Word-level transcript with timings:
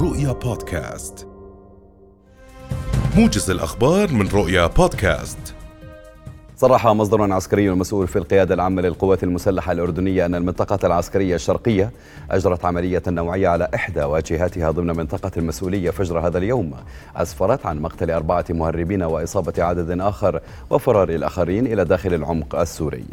رؤيا 0.00 0.32
بودكاست. 0.32 1.26
موجز 3.16 3.50
الأخبار 3.50 4.12
من 4.12 4.28
رؤيا 4.28 4.66
بودكاست. 4.66 5.38
صرح 6.56 6.86
مصدر 6.86 7.32
عسكري 7.32 7.70
مسؤول 7.70 8.08
في 8.08 8.16
القيادة 8.16 8.54
العامة 8.54 8.82
للقوات 8.82 9.24
المسلحة 9.24 9.72
الأردنية 9.72 10.26
أن 10.26 10.34
المنطقة 10.34 10.86
العسكرية 10.86 11.34
الشرقية 11.34 11.90
أجرت 12.30 12.64
عملية 12.64 13.02
نوعية 13.06 13.48
على 13.48 13.68
إحدى 13.74 14.02
واجهاتها 14.02 14.70
ضمن 14.70 14.96
منطقة 14.96 15.30
المسؤولية 15.36 15.90
فجر 15.90 16.18
هذا 16.18 16.38
اليوم. 16.38 16.74
أسفرت 17.16 17.66
عن 17.66 17.80
مقتل 17.80 18.10
أربعة 18.10 18.44
مهربين 18.50 19.02
وإصابة 19.02 19.64
عدد 19.64 20.00
آخر 20.00 20.40
وفرار 20.70 21.08
الآخرين 21.08 21.66
إلى 21.66 21.84
داخل 21.84 22.14
العمق 22.14 22.54
السوري. 22.54 23.04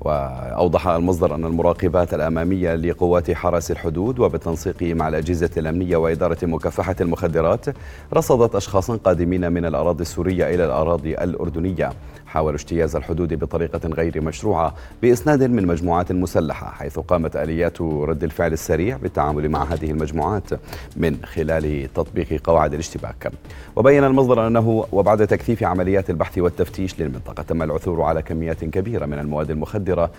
وأوضح 0.00 0.88
المصدر 0.88 1.34
أن 1.34 1.44
المراقبات 1.44 2.14
الأمامية 2.14 2.74
لقوات 2.74 3.30
حرس 3.30 3.70
الحدود 3.70 4.18
وبالتنسيق 4.18 4.82
مع 4.82 5.08
الأجهزة 5.08 5.50
الأمنية 5.56 5.96
وإدارة 5.96 6.38
مكافحة 6.42 6.96
المخدرات 7.00 7.66
رصدت 8.14 8.54
أشخاصا 8.54 8.96
قادمين 8.96 9.52
من 9.52 9.64
الأراضي 9.64 10.02
السورية 10.02 10.54
إلى 10.54 10.64
الأراضي 10.64 11.14
الأردنية. 11.14 11.90
حاولوا 12.28 12.58
اجتياز 12.58 12.96
الحدود 12.96 13.34
بطريقة 13.34 13.88
غير 13.88 14.20
مشروعة 14.20 14.74
بإسناد 15.02 15.42
من 15.42 15.66
مجموعات 15.66 16.12
مسلحة 16.12 16.70
حيث 16.70 16.98
قامت 16.98 17.36
آليات 17.36 17.80
رد 17.80 18.24
الفعل 18.24 18.52
السريع 18.52 18.96
بالتعامل 18.96 19.48
مع 19.48 19.64
هذه 19.64 19.90
المجموعات 19.90 20.50
من 20.96 21.16
خلال 21.24 21.92
تطبيق 21.94 22.40
قواعد 22.44 22.72
الاشتباك. 22.74 23.32
وبين 23.76 24.04
المصدر 24.04 24.46
أنه 24.46 24.86
وبعد 24.92 25.26
تكثيف 25.26 25.64
عمليات 25.64 26.10
البحث 26.10 26.38
والتفتيش 26.38 27.00
للمنطقة 27.00 27.42
تم 27.42 27.62
العثور 27.62 28.02
على 28.02 28.22
كميات 28.22 28.64
كبيرة 28.64 29.06
من 29.06 29.18
المواد 29.18 29.50
المخدرة 29.50 30.10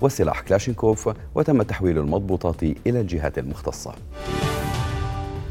وسلاح 0.00 0.40
كلاشينكوف 0.40 1.10
وتم 1.34 1.62
تحويل 1.62 1.98
المضبوطات 1.98 2.62
إلى 2.62 3.00
الجهات 3.00 3.38
المختصة. 3.38 3.92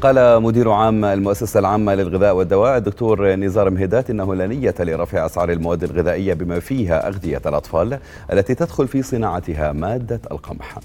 قال 0.00 0.42
مدير 0.42 0.70
عام 0.70 1.04
المؤسسة 1.04 1.60
العامة 1.60 1.94
للغذاء 1.94 2.34
والدواء 2.34 2.76
الدكتور 2.76 3.34
نزار 3.34 3.70
مهدات 3.70 4.10
إنه 4.10 4.34
لا 4.34 4.46
نية 4.46 4.74
لرفع 4.78 5.26
أسعار 5.26 5.50
المواد 5.50 5.84
الغذائية 5.84 6.34
بما 6.34 6.60
فيها 6.60 7.08
أغذية 7.08 7.42
الأطفال 7.46 7.98
التي 8.32 8.54
تدخل 8.54 8.88
في 8.88 9.02
صناعتها 9.02 9.72
مادة 9.72 10.20
القمح. 10.30 10.78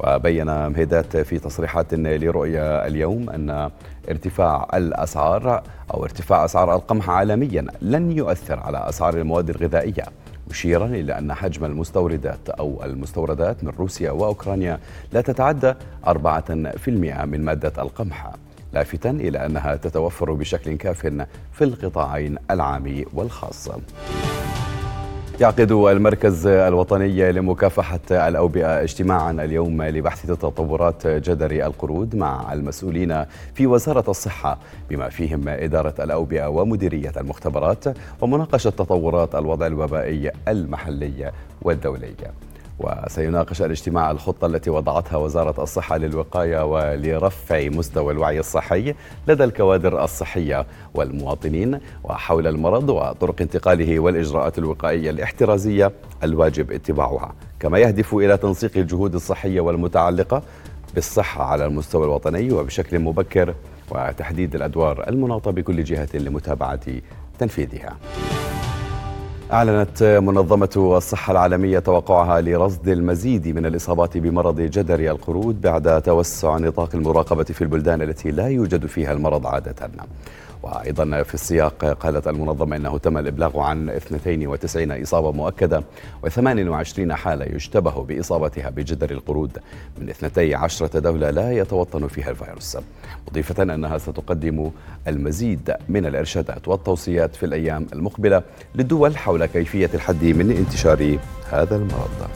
وبين 0.00 0.46
مهدات 0.46 1.16
في 1.16 1.38
تصريحات 1.38 1.94
لرؤيا 1.94 2.86
اليوم 2.86 3.30
أن 3.30 3.70
ارتفاع 4.10 4.68
الأسعار 4.74 5.62
أو 5.94 6.04
ارتفاع 6.04 6.44
أسعار 6.44 6.74
القمح 6.74 7.10
عالميا 7.10 7.66
لن 7.82 8.12
يؤثر 8.12 8.60
على 8.60 8.88
أسعار 8.88 9.14
المواد 9.14 9.50
الغذائية. 9.50 10.04
مشيرا 10.50 10.86
إلى 10.86 11.18
أن 11.18 11.34
حجم 11.34 11.64
المستوردات 11.64 12.48
أو 12.48 12.84
المستوردات 12.84 13.64
من 13.64 13.72
روسيا 13.78 14.10
وأوكرانيا 14.10 14.80
لا 15.12 15.20
تتعدى 15.20 15.74
4% 16.06 16.12
من 17.24 17.44
مادة 17.44 17.82
القمح 17.82 18.30
لافتا 18.72 19.10
إلى 19.10 19.46
أنها 19.46 19.76
تتوفر 19.76 20.32
بشكل 20.32 20.76
كاف 20.76 21.00
في 21.52 21.64
القطاعين 21.64 22.38
العام 22.50 23.04
والخاص. 23.14 23.68
يعقد 25.40 25.72
المركز 25.72 26.46
الوطني 26.46 27.32
لمكافحة 27.32 28.00
الأوبئة 28.10 28.82
اجتماعا 28.82 29.30
اليوم 29.30 29.82
لبحث 29.82 30.26
تطورات 30.26 31.06
جدر 31.06 31.50
القرود 31.50 32.16
مع 32.16 32.52
المسؤولين 32.52 33.24
في 33.54 33.66
وزارة 33.66 34.10
الصحة 34.10 34.58
بما 34.90 35.08
فيهم 35.08 35.48
إدارة 35.48 35.94
الأوبئة 36.00 36.46
ومديرية 36.46 37.12
المختبرات 37.16 37.84
ومناقشة 38.20 38.70
تطورات 38.70 39.34
الوضع 39.34 39.66
الوبائي 39.66 40.30
المحلي 40.48 41.32
والدولي. 41.62 42.14
وسيناقش 42.80 43.62
الاجتماع 43.62 44.10
الخطة 44.10 44.46
التي 44.46 44.70
وضعتها 44.70 45.16
وزارة 45.16 45.62
الصحة 45.62 45.96
للوقاية 45.96 46.64
ولرفع 46.64 47.68
مستوى 47.68 48.12
الوعي 48.12 48.40
الصحي 48.40 48.94
لدى 49.28 49.44
الكوادر 49.44 50.04
الصحية 50.04 50.66
والمواطنين 50.94 51.80
وحول 52.04 52.46
المرض 52.46 52.88
وطرق 52.88 53.40
انتقاله 53.40 54.00
والإجراءات 54.00 54.58
الوقائية 54.58 55.10
الاحترازية 55.10 55.92
الواجب 56.22 56.72
اتباعها. 56.72 57.34
كما 57.60 57.78
يهدف 57.78 58.14
إلى 58.14 58.36
تنسيق 58.36 58.70
الجهود 58.76 59.14
الصحية 59.14 59.60
والمتعلقة 59.60 60.42
بالصحة 60.94 61.44
على 61.44 61.66
المستوى 61.66 62.04
الوطني 62.04 62.52
وبشكل 62.52 62.98
مبكر 62.98 63.54
وتحديد 63.90 64.54
الأدوار 64.54 65.08
المناطة 65.08 65.50
بكل 65.50 65.84
جهة 65.84 66.08
لمتابعة 66.14 66.80
تنفيذها. 67.38 67.96
أعلنت 69.52 70.02
منظمة 70.02 70.94
الصحة 70.96 71.30
العالمية 71.30 71.78
توقعها 71.78 72.40
لرصد 72.40 72.88
المزيد 72.88 73.48
من 73.48 73.66
الإصابات 73.66 74.18
بمرض 74.18 74.60
جدري 74.60 75.10
القرود 75.10 75.60
بعد 75.60 76.02
توسع 76.02 76.56
نطاق 76.58 76.94
المراقبة 76.94 77.44
في 77.44 77.62
البلدان 77.62 78.02
التي 78.02 78.30
لا 78.30 78.46
يوجد 78.48 78.86
فيها 78.86 79.12
المرض 79.12 79.46
عادة. 79.46 79.90
وأيضا 80.62 81.22
في 81.22 81.34
السياق 81.34 81.84
قالت 81.84 82.28
المنظمة 82.28 82.76
أنه 82.76 82.98
تم 82.98 83.18
الإبلاغ 83.18 83.58
عن 83.60 83.88
92 83.90 85.02
إصابة 85.02 85.32
مؤكدة 85.32 85.82
و28 86.26 87.12
حالة 87.12 87.44
يشتبه 87.44 88.04
بإصابتها 88.04 88.70
بجدر 88.70 89.10
القرود 89.10 89.58
من 89.98 90.10
12 90.10 90.86
دولة 90.98 91.30
لا 91.30 91.52
يتوطن 91.52 92.06
فيها 92.06 92.30
الفيروس. 92.30 92.76
مضيفة 93.28 93.62
أنها 93.62 93.98
ستقدم 93.98 94.70
المزيد 95.08 95.74
من 95.88 96.06
الإرشادات 96.06 96.68
والتوصيات 96.68 97.36
في 97.36 97.46
الأيام 97.46 97.86
المقبلة 97.92 98.42
للدول 98.74 99.16
حول 99.40 99.46
كيفية 99.46 99.90
الحد 99.94 100.24
من 100.24 100.50
انتشار 100.50 101.18
هذا 101.50 101.76
المرض. 101.76 102.30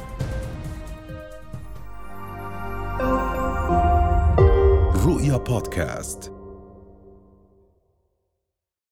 رؤيا 5.07 5.37
بودكاست. 5.37 6.34